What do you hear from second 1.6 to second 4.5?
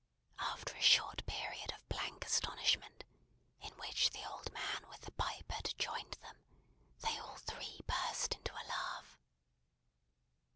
of blank astonishment, in which the